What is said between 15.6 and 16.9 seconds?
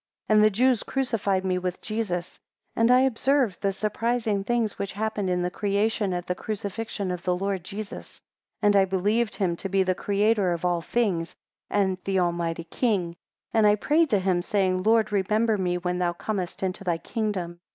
when thou comest into